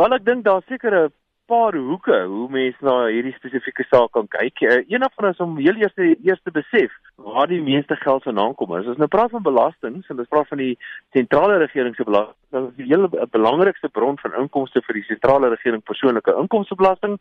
Wel 0.00 0.14
ek 0.16 0.22
dink 0.24 0.44
daar's 0.46 0.64
seker 0.64 0.94
'n 0.96 1.12
paar 1.44 1.74
hoeke 1.76 2.18
hoe 2.24 2.48
mense 2.48 2.84
na 2.88 2.94
hierdie 3.12 3.34
spesifieke 3.36 3.84
saak 3.84 4.12
kan 4.16 4.28
kyk. 4.32 4.60
Uh, 4.62 4.78
een 4.88 5.04
van 5.16 5.26
ons 5.28 5.40
om 5.44 5.58
heel 5.58 5.76
eers 5.76 5.96
eers 5.96 6.40
te 6.42 6.50
besef 6.50 6.92
waar 7.16 7.48
die 7.50 7.60
meeste 7.60 7.96
geld 7.96 8.22
vandaan 8.22 8.54
kom. 8.54 8.72
As 8.72 8.86
ons 8.86 8.96
nou 8.96 9.08
praat 9.08 9.30
van 9.30 9.42
belastings 9.42 10.08
en 10.08 10.18
ons 10.18 10.28
praat 10.28 10.48
van 10.48 10.58
die 10.58 10.78
sentrale 11.12 11.58
regering 11.58 11.94
se 11.94 12.04
belasting, 12.04 12.38
dan 12.50 12.68
is 12.70 12.76
die 12.76 12.88
hele 12.88 13.28
belangrikste 13.30 13.88
bron 13.88 14.16
van 14.22 14.38
inkomste 14.40 14.80
vir 14.86 15.00
die 15.00 15.08
sentrale 15.10 15.52
regering 15.52 15.82
persoonlike 15.82 16.36
inkomstebelasting 16.44 17.18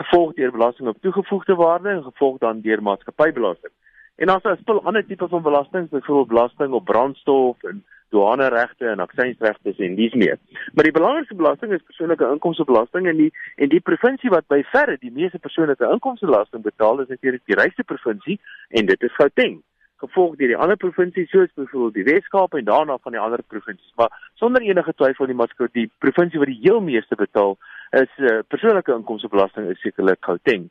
gevolg 0.00 0.32
deur 0.34 0.52
belasting 0.56 0.88
op 0.88 1.02
toegevoegde 1.02 1.54
waarde 1.60 1.88
en 1.88 2.02
gevolg 2.08 2.38
dan 2.38 2.64
deur 2.64 2.82
maatskappybelasting. 2.82 3.74
En 4.16 4.26
dan 4.26 4.36
is 4.36 4.42
daar 4.42 4.56
'n 4.56 4.64
spul 4.64 4.84
ander 4.84 5.06
tipe 5.06 5.28
van 5.28 5.42
belasting, 5.42 5.90
byvoorbeeld 5.90 6.28
belasting 6.28 6.72
op 6.72 6.84
brandstof 6.84 7.62
en 7.62 7.84
douaneregte 8.14 8.88
en 8.92 9.02
aksiesregte 9.04 9.74
en 9.88 9.98
dis 9.98 10.16
meer. 10.24 10.38
Maar 10.72 10.88
die 10.88 10.96
belangrikste 10.98 11.38
belasting 11.42 11.74
is 11.76 11.84
persoonlike 11.90 12.30
inkomstebelasting 12.36 13.10
en 13.10 13.20
die 13.24 13.30
en 13.56 13.74
die 13.74 13.82
provinsie 13.90 14.32
wat 14.36 14.48
by 14.54 14.62
verre 14.72 14.96
die 15.02 15.12
meeste 15.20 15.42
persoonlike 15.46 15.92
inkomstebelasting 15.96 16.64
betaal 16.66 17.04
is 17.04 17.12
natuurlik 17.12 17.44
die 17.50 17.60
rykste 17.60 17.86
provinsie 17.92 18.40
en 18.70 18.90
dit 18.90 19.08
is 19.08 19.16
Gauteng 19.20 19.62
gevolg 20.04 20.36
deur 20.38 20.52
die 20.52 20.58
ander 20.58 20.78
provinsies 20.80 21.30
soos 21.32 21.52
byvoorbeeld 21.58 21.96
die 21.98 22.06
Wes-Kaap 22.08 22.56
en 22.58 22.66
daarna 22.68 22.96
van 23.02 23.14
die 23.14 23.20
ander 23.20 23.42
provinsies. 23.52 23.92
Maar 24.00 24.12
sonder 24.40 24.62
enige 24.62 24.94
twyfel 24.98 25.30
die 25.30 25.38
maatskappy 25.38 25.84
die 25.84 25.90
provinsie 26.04 26.40
wat 26.42 26.50
die 26.50 26.60
heel 26.62 26.80
meeste 26.84 27.18
betaal 27.20 27.56
is 28.00 28.10
uh, 28.18 28.40
persoonlike 28.50 28.94
inkomstebelasting 28.98 29.70
is 29.70 29.80
sekerlik 29.84 30.20
Gauteng. 30.26 30.68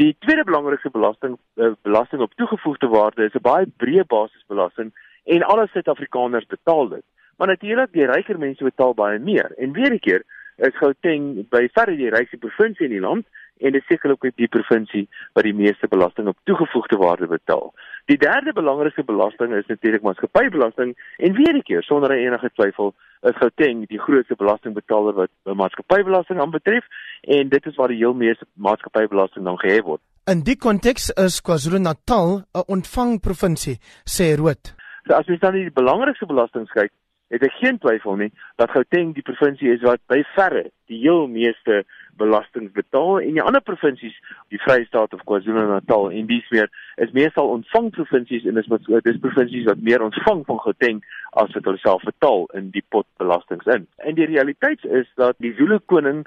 Die 0.00 0.12
tweede 0.26 0.44
belangrikste 0.48 0.90
belasting 0.94 1.38
uh, 1.56 1.72
belasting 1.86 2.22
op 2.24 2.34
toegevoegde 2.40 2.90
waarde 2.92 3.28
is 3.28 3.36
'n 3.38 3.46
baie 3.48 3.66
breë 3.82 4.06
basisbelasting 4.16 4.92
en 5.24 5.42
alle 5.42 5.66
Suid-Afrikaners 5.72 6.46
betaal 6.46 6.88
dit. 6.88 7.04
Maar 7.36 7.48
natuurlik 7.48 7.92
die 7.92 8.06
ryker 8.06 8.38
mense 8.38 8.64
betaal 8.64 8.94
baie 8.94 9.18
meer. 9.18 9.52
En 9.56 9.72
weer 9.72 9.92
'n 9.92 9.98
keer 9.98 10.22
is 10.56 10.76
Gauteng 10.78 11.48
by 11.50 11.68
verre 11.72 11.96
die 11.96 12.10
rykste 12.10 12.36
provinsie 12.36 12.86
in 12.86 12.94
die 12.94 13.00
land 13.00 13.26
en 13.58 13.72
dit 13.72 13.84
sekerlik 13.88 14.24
ook 14.24 14.36
die 14.36 14.48
provinsie 14.48 15.08
wat 15.32 15.44
die 15.44 15.54
meeste 15.54 15.88
belasting 15.88 16.28
op 16.28 16.36
toegevoegde 16.44 16.96
waarde 16.96 17.26
betaal. 17.26 17.72
Die 18.10 18.18
derde 18.18 18.52
belangrikste 18.52 19.04
belasting 19.04 19.54
is 19.54 19.66
natuurlik 19.66 20.02
maatskappybelasting 20.02 20.94
en 21.16 21.32
weer 21.32 21.54
'n 21.54 21.62
keer 21.62 21.82
sonder 21.82 22.10
enige 22.10 22.50
twyfel 22.54 22.94
is 23.22 23.36
Gauteng 23.36 23.86
die 23.88 23.98
grootste 23.98 24.34
belastingbetaler 24.36 25.14
wat 25.14 25.30
maatskappybelasting 25.42 26.40
aanbetref 26.40 26.84
en 27.20 27.48
dit 27.48 27.66
is 27.66 27.76
waar 27.76 27.88
die 27.88 27.96
heel 27.96 28.14
meeste 28.14 28.46
maatskappybelasting 28.52 29.44
dan 29.44 29.58
gehef 29.58 29.82
word. 29.82 30.00
In 30.26 30.40
die 30.40 30.56
konteks 30.56 31.10
is 31.10 31.40
KwaZulu-Natal 31.40 32.44
'n 32.54 32.62
ontvangprovinsie, 32.66 33.78
sê 34.04 34.36
Rood. 34.36 34.83
So 35.06 35.14
as 35.14 35.28
jy 35.28 35.36
dan 35.40 35.56
die 35.56 35.70
belangrikste 35.74 36.26
belasting 36.26 36.64
kyk, 36.72 36.92
het 37.32 37.42
ek 37.44 37.56
geen 37.58 37.78
twyfel 37.80 38.18
nie 38.20 38.30
dat 38.60 38.72
Gauteng 38.72 39.12
die 39.16 39.24
provinsie 39.24 39.72
is 39.72 39.82
wat 39.84 40.00
by 40.12 40.20
verre 40.36 40.68
die 40.92 41.00
heel 41.00 41.26
meeste 41.30 41.82
belasting 42.20 42.68
betaal 42.76 43.18
en 43.24 43.34
die 43.34 43.42
ander 43.42 43.62
provinsies, 43.64 44.14
die 44.52 44.60
Vrystaat 44.62 45.16
of 45.16 45.24
KwaZulu-Natal 45.26 46.12
en 46.14 46.28
dies 46.30 46.46
meer 46.54 46.70
is 47.02 47.14
meestal 47.16 47.50
ontvangprovinsies 47.56 48.46
en 48.48 48.60
dis 48.60 48.68
wat 48.70 48.86
dis 49.08 49.20
provinsies 49.24 49.66
wat 49.70 49.82
meer 49.82 50.04
ontvang 50.04 50.44
van 50.48 50.60
Gauteng 50.66 51.02
as 51.42 51.52
wat 51.56 51.66
hulle 51.70 51.82
self 51.82 52.04
betaal 52.06 52.46
in 52.60 52.70
die 52.76 52.84
pot 52.94 53.08
belastings 53.18 53.66
in. 53.72 53.88
En 54.04 54.20
die 54.20 54.28
realiteit 54.30 54.84
is 54.84 55.10
dat 55.20 55.40
die 55.42 55.54
Zulu 55.58 55.80
koning 55.90 56.22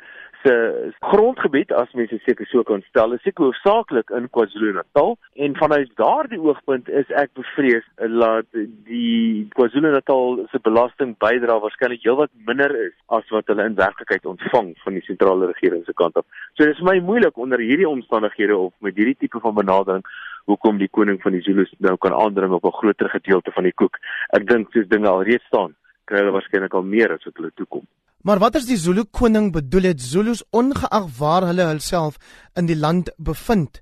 se 0.48 0.92
grondgebied 1.12 1.72
as 1.72 1.92
mense 2.00 2.17
seker 2.26 2.48
so 2.48 2.64
kan 2.64 2.84
stel 2.88 3.14
is 3.16 3.23
seker 3.26 3.48
hoofsaaklik 3.48 4.12
in 4.17 4.30
KwaZulu-Natal 4.36 5.17
en 5.45 5.56
vanuit 5.59 5.92
daardie 6.00 6.40
oogpunt 6.40 6.92
is 7.02 7.09
ek 7.22 7.34
bevrees 7.40 7.88
dat 7.98 8.48
die 8.88 9.48
KwaZulu-Natal 9.58 10.40
se 10.52 10.62
belasting 10.70 11.16
bydra 11.23 11.58
waarskynlik 11.64 12.06
heelwat 12.08 12.31
minder 12.50 12.72
is 12.86 12.95
as 13.20 13.28
wat 13.36 13.52
hulle 13.52 13.68
in 13.68 13.75
werklikheid 13.81 14.30
ontvang 14.34 14.72
van 14.86 14.98
die 15.00 15.03
sentrale 15.09 15.52
regering 15.52 15.84
se 15.86 15.95
kant 16.00 16.16
af. 16.22 16.25
So 16.56 16.64
dis 16.64 16.80
vir 16.80 16.90
my 16.92 16.98
moeilik 17.12 17.44
onder 17.48 17.64
hierdie 17.64 17.90
omstandighede 17.90 18.56
of 18.56 18.73
met 18.86 18.95
hierdie 18.95 19.20
tipe 19.20 19.44
van 19.44 19.58
benadering 19.59 20.06
hoekom 20.48 20.80
die 20.80 20.92
koning 21.00 21.20
van 21.23 21.36
die 21.36 21.44
Zulus 21.44 21.73
nou 21.84 21.98
kan 22.00 22.16
aandring 22.16 22.56
op 22.56 22.66
'n 22.66 22.80
groter 22.80 23.09
gedeelte 23.09 23.52
van 23.52 23.63
die 23.68 23.75
koek. 23.75 24.00
Ek 24.38 24.47
dink 24.47 24.72
soos 24.72 24.88
dinge 24.88 25.09
al 25.09 25.24
reeds 25.24 25.46
staan, 25.52 25.75
kry 26.06 26.24
hulle 26.24 26.38
waarskynlik 26.38 26.74
al 26.74 26.88
meer 26.96 27.12
as 27.12 27.25
wat 27.25 27.36
hulle 27.36 27.52
toekom. 27.56 27.84
Maar 28.27 28.41
wat 28.43 28.55
is 28.59 28.65
die 28.67 28.75
Zulu 28.75 29.03
koning 29.19 29.53
bedoel 29.55 29.85
het 29.88 30.01
Zulus 30.01 30.41
ongeag 30.51 31.05
waar 31.19 31.45
hulle 31.47 31.67
hulself 31.67 32.17
in 32.59 32.65
die 32.67 32.75
land 32.75 33.11
bevind 33.27 33.79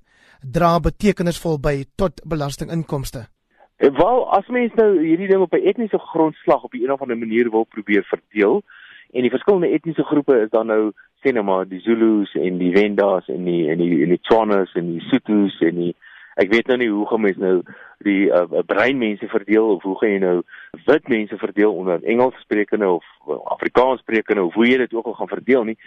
dra 0.56 0.68
betekenisvol 0.78 1.58
by 1.58 1.72
tot 2.02 2.22
belastinginkomste. 2.32 3.24
En 3.82 3.90
eh, 3.90 3.98
wel 3.98 4.22
as 4.38 4.46
mens 4.46 4.76
nou 4.78 4.92
hierdie 5.00 5.26
ding 5.32 5.42
op 5.42 5.56
'n 5.58 5.66
etniese 5.70 5.98
grondslag 5.98 6.62
op 6.62 6.74
'n 6.74 6.90
of 6.90 7.02
ander 7.02 7.18
manier 7.18 7.50
wil 7.50 7.64
probeer 7.64 8.04
verdeel 8.12 8.62
en 9.10 9.22
die 9.26 9.34
verskillende 9.34 9.72
etniese 9.74 10.04
groepe 10.04 10.38
is 10.44 10.50
dan 10.50 10.66
nou 10.66 10.92
sê 11.22 11.32
nou 11.32 11.44
maar 11.44 11.66
die 11.68 11.80
Zulus 11.80 12.34
en 12.34 12.58
die 12.58 12.72
Wendas 12.72 13.28
en 13.28 13.44
die 13.44 13.68
en 13.70 13.78
die 13.78 14.02
en 14.02 14.08
die 14.08 14.22
Tswanas 14.22 14.72
en 14.74 14.92
die 14.92 15.00
Sothos 15.10 15.60
en 15.60 15.74
die 15.74 15.96
ek 16.36 16.52
weet 16.52 16.66
nou 16.68 16.76
nie 16.80 16.88
hoe 16.92 17.06
gaan 17.08 17.22
mense 17.24 17.40
nou 17.40 17.60
die 18.04 18.28
uh, 18.28 18.62
brein 18.68 18.98
mense 19.00 19.28
verdeel 19.32 19.70
of 19.76 19.84
hoe 19.88 19.96
gaan 20.00 20.10
jy 20.12 20.18
nou 20.24 20.36
wit 20.86 21.08
mense 21.08 21.38
verdeel 21.40 21.72
onder 21.72 22.02
Engels 22.04 22.36
sprekende 22.44 22.88
of 22.88 23.04
Afrikaans 23.56 24.02
sprekende 24.04 24.44
of 24.44 24.54
hoe 24.54 24.66
jy 24.68 24.76
dit 24.84 24.94
ook 24.94 25.06
al 25.06 25.16
gaan 25.20 25.32
verdeel 25.32 25.64
nie. 25.64 25.78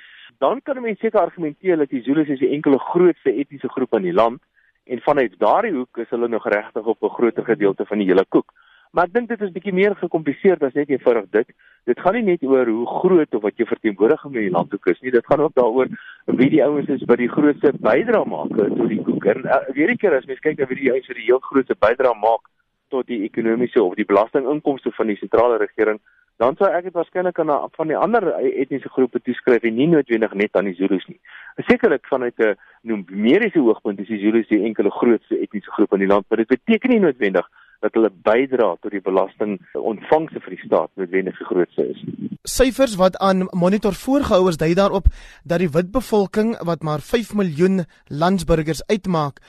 Dan 0.41 0.61
kan 0.63 0.81
mense 0.81 1.05
seker 1.05 1.21
argumenteer 1.21 1.77
dat 1.77 1.93
die 1.93 2.01
Zulus 2.03 2.31
is 2.33 2.41
die 2.41 2.53
enkele 2.55 2.79
grootste 2.79 3.33
etniese 3.33 3.69
groep 3.69 3.93
in 3.99 4.09
die 4.09 4.15
land 4.15 4.41
en 4.89 5.03
vanuit 5.05 5.37
daardie 5.37 5.75
hoek 5.75 6.01
is 6.01 6.09
hulle 6.09 6.27
nog 6.27 6.47
regtig 6.49 6.85
op 6.85 7.03
'n 7.03 7.15
groter 7.17 7.45
gedeelte 7.45 7.85
van 7.85 7.97
die 7.97 8.07
hele 8.07 8.25
koek 8.29 8.53
Maar 8.91 9.05
ek 9.05 9.13
dink 9.13 9.27
dit 9.29 9.41
is 9.45 9.51
bietjie 9.53 9.73
meer 9.77 9.93
gekompliseerd 9.99 10.63
as 10.65 10.73
net 10.73 10.89
eenvoudig 10.89 11.27
dit. 11.35 11.51
Dit 11.85 11.99
gaan 12.01 12.15
nie 12.17 12.25
net 12.25 12.43
oor 12.43 12.65
hoe 12.65 12.87
groot 12.99 13.35
of 13.37 13.43
wat 13.43 13.61
jy 13.61 13.67
verteenwoordig 13.69 14.23
in 14.25 14.37
die 14.37 14.53
land 14.53 14.71
toe 14.73 14.79
is 14.89 15.01
nie. 15.05 15.13
Dit 15.13 15.27
gaan 15.29 15.43
ook 15.45 15.53
daaroor 15.59 15.91
wie 16.39 16.49
die 16.49 16.63
ouens 16.65 16.89
is 16.89 17.05
wat 17.05 17.21
die 17.21 17.29
grootste 17.29 17.73
bydrae 17.85 18.25
maak 18.25 18.55
tot 18.57 18.89
die 18.89 19.01
koek. 19.05 19.27
En 19.29 19.45
uh, 19.45 19.59
weer 19.77 19.93
'n 19.93 20.01
keer 20.01 20.17
as 20.17 20.25
mens 20.25 20.41
kyk 20.41 20.57
na 20.57 20.65
wie 20.71 20.81
die 20.81 20.91
ouens 20.91 21.07
wat 21.07 21.21
die 21.21 21.29
heel 21.29 21.43
grootste 21.49 21.77
bydrae 21.77 22.15
maak 22.17 22.49
tot 22.89 23.05
die 23.07 23.21
ekonomiese 23.29 23.83
of 23.83 23.93
die 23.93 24.09
belastinginkomste 24.09 24.91
van 24.97 25.07
die 25.07 25.17
sentrale 25.21 25.61
regering, 25.61 25.99
dan 26.41 26.55
sou 26.57 26.69
ek 26.73 26.87
dit 26.87 26.95
waarskynlik 26.97 27.39
aan 27.39 27.69
van 27.77 27.87
die 27.87 27.97
ander 27.97 28.25
etniese 28.41 28.89
groepe 28.89 29.19
toeskryf 29.21 29.63
en 29.63 29.75
nie 29.75 29.87
noodwendig 29.87 30.33
net 30.33 30.55
aan 30.55 30.65
die 30.65 30.73
Zulus 30.73 31.05
nie. 31.05 31.19
Sekerlik 31.67 32.07
vanuit 32.09 32.39
'n 32.39 32.55
numeriese 32.81 33.61
oogpunt 33.61 33.99
is 33.99 34.07
die 34.07 34.23
Zulus 34.23 34.47
die 34.47 34.63
enkele 34.63 34.89
grootste 34.89 35.37
etniese 35.37 35.71
groep 35.71 35.93
in 35.93 35.99
die 35.99 36.07
land, 36.07 36.25
maar 36.29 36.37
dit 36.37 36.47
beteken 36.47 36.89
nie 36.89 36.99
noodwendig 36.99 37.45
dat 37.83 37.95
hulle 37.95 38.11
bydra 38.11 38.73
tot 38.81 38.91
die 38.91 39.03
belasting 39.03 39.57
ontvangse 39.73 40.41
vir 40.43 40.55
die 40.55 40.61
staat 40.65 40.91
noodwendig 40.99 41.39
grootste 41.49 41.87
is. 41.93 42.03
Syfers 42.43 42.95
wat 42.99 43.17
aan 43.23 43.47
Monitor 43.51 43.95
voorgehou 43.95 44.49
is 44.49 44.59
dui 44.59 44.73
daarop 44.75 45.07
dat 45.43 45.63
die 45.63 45.71
wit 45.71 45.91
bevolking 45.91 46.55
wat 46.67 46.83
maar 46.83 47.03
5 47.03 47.33
miljoen 47.39 47.85
landsburgers 48.07 48.83
uitmaak 48.87 49.39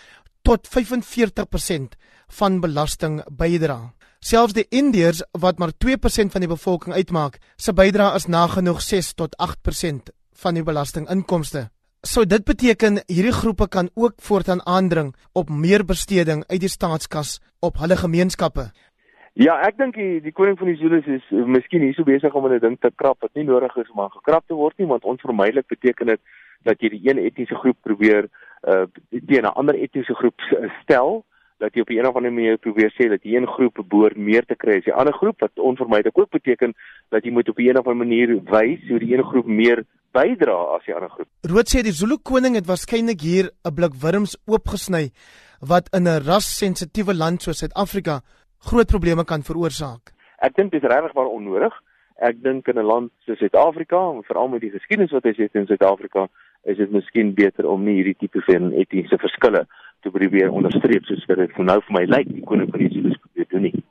tot 0.43 0.69
45% 0.69 1.97
van 2.41 2.61
belasting 2.61 3.21
bydra. 3.31 3.81
Selfs 4.21 4.53
die 4.53 4.67
Indiërs 4.69 5.23
wat 5.33 5.59
maar 5.59 5.73
2% 5.85 6.33
van 6.35 6.45
die 6.45 6.51
bevolking 6.51 6.95
uitmaak, 6.95 7.39
se 7.57 7.73
bydrae 7.73 8.15
is 8.19 8.29
nagenoeg 8.29 8.83
6 8.85 9.15
tot 9.17 9.37
8% 9.41 10.13
van 10.43 10.55
die 10.55 10.65
belastinginkomste. 10.65 11.71
So 12.00 12.25
dit 12.25 12.44
beteken 12.49 13.03
hierdie 13.12 13.33
groepe 13.33 13.66
kan 13.69 13.91
ook 13.94 14.15
voortaan 14.25 14.66
aandring 14.66 15.15
op 15.33 15.50
meer 15.53 15.84
besteding 15.84 16.44
uit 16.49 16.61
die 16.61 16.72
staatskas 16.72 17.41
op 17.61 17.77
hulle 17.77 17.97
gemeenskappe. 17.97 18.71
Ja, 19.37 19.59
ek 19.69 19.77
dink 19.77 19.99
die, 20.00 20.22
die 20.25 20.33
koning 20.33 20.56
van 20.59 20.71
die 20.72 20.78
Zulus 20.81 21.05
is 21.05 21.27
uh, 21.28 21.44
miskien 21.44 21.84
hier 21.84 21.93
so 21.94 22.09
besig 22.09 22.33
om 22.33 22.49
'n 22.49 22.59
ding 22.59 22.78
te 22.81 22.91
krap 22.97 23.21
wat 23.21 23.34
nie 23.34 23.44
nodig 23.44 23.77
is 23.77 23.91
om 23.93 24.00
aan 24.00 24.16
gekrap 24.16 24.47
te 24.47 24.55
word 24.55 24.78
nie, 24.78 24.87
want 24.87 25.05
onvermydelik 25.05 25.69
beteken 25.69 26.06
dit 26.06 26.21
dat 26.65 26.81
jy 26.81 26.89
die 26.89 27.05
een 27.05 27.21
etniese 27.21 27.55
groep 27.55 27.77
probeer 27.83 28.31
uh 28.65 28.87
teen 29.28 29.44
'n 29.44 29.53
ander 29.60 29.77
etniese 29.77 30.15
groep 30.15 30.41
stel 30.83 31.25
dat 31.60 31.75
jy 31.75 31.81
op 31.81 31.91
'n 31.91 32.06
of 32.06 32.16
ander 32.16 32.33
manier 32.33 32.59
probeer 32.59 32.91
sê 32.97 33.09
dat 33.09 33.21
een 33.22 33.47
groep 33.47 33.84
behoort 33.89 34.16
meer 34.16 34.44
te 34.44 34.56
kry 34.56 34.78
as 34.78 34.89
die 34.89 34.97
ander 34.97 35.12
groep 35.12 35.41
wat 35.41 35.53
onvermydelik 35.55 36.19
ook 36.19 36.31
beteken 36.31 36.75
dat 37.10 37.25
jy 37.25 37.31
moet 37.31 37.49
op 37.49 37.59
'n 37.59 37.78
of 37.78 37.87
ander 37.87 38.06
manier 38.06 38.41
wys 38.44 38.89
hoe 38.89 38.99
die 38.99 39.16
een 39.16 39.25
groep 39.25 39.47
meer 39.47 39.84
bydra 40.16 40.56
as 40.76 40.84
die 40.87 40.94
ander 40.94 41.10
groep. 41.10 41.28
Rood 41.47 41.71
sê 41.71 41.83
die 41.83 41.95
Zulu 41.95 42.18
koning 42.18 42.57
het 42.59 42.66
waarskynlik 42.66 43.21
hier 43.21 43.51
'n 43.65 43.74
blik 43.74 43.95
wurms 44.03 44.36
oopgesny 44.47 45.10
wat 45.60 45.89
in 45.97 46.09
'n 46.09 46.22
rassensitiewe 46.27 47.15
land 47.15 47.42
soos 47.42 47.59
Suid-Afrika 47.59 48.21
groot 48.68 48.86
probleme 48.86 49.24
kan 49.24 49.42
veroorsaak. 49.42 50.12
Ek 50.39 50.57
dink 50.57 50.72
dit 50.72 50.83
is 50.83 50.89
regtig 50.89 51.15
maar 51.15 51.27
onnodig. 51.27 51.72
Ek 52.21 52.42
dink 52.42 52.68
in 52.68 52.78
'n 52.78 52.84
land 52.84 53.10
soos 53.27 53.39
Suid-Afrika, 53.39 54.21
veral 54.28 54.48
met 54.48 54.60
die 54.60 54.71
geskiedenis 54.71 55.12
wat 55.12 55.24
hy 55.24 55.33
het 55.36 55.54
in 55.54 55.66
Suid-Afrika, 55.66 56.28
is 56.65 56.77
dit 56.77 56.91
miskien 56.91 57.34
beter 57.34 57.68
om 57.68 57.84
nie 57.84 57.95
hierdie 57.95 58.16
tipe 58.18 58.41
van 58.45 58.72
etiese 58.72 59.18
verskille 59.18 59.66
te 60.04 60.10
probeer 60.10 60.51
onderstreep 60.51 61.04
soos 61.04 61.24
wat 61.28 61.39
dit 61.39 61.56
nou 61.59 61.80
vir 61.86 61.97
my 61.97 62.04
lyk 62.04 62.28
die 62.28 62.45
koning 62.45 62.71
van 62.71 62.80
die 62.80 62.92
Zulus 62.92 63.16
probeer 63.16 63.48
doen 63.48 63.63
nie. 63.68 63.84